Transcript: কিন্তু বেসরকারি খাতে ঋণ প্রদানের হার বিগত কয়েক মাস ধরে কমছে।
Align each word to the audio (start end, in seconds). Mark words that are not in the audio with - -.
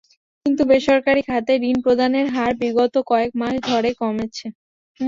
কিন্তু 0.45 0.61
বেসরকারি 0.71 1.21
খাতে 1.29 1.53
ঋণ 1.63 1.77
প্রদানের 1.85 2.27
হার 2.35 2.53
বিগত 2.61 2.93
কয়েক 3.09 3.31
মাস 3.41 3.55
ধরে 3.69 3.89
কমছে। 3.99 4.45